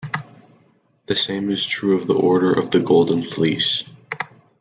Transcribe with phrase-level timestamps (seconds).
[1.05, 3.83] The same is true of the Order of the Golden Fleece.